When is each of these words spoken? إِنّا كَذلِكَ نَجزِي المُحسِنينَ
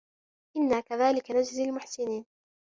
إِنّا 0.57 0.79
كَذلِكَ 0.79 1.31
نَجزِي 1.31 1.63
المُحسِنينَ 1.65 2.25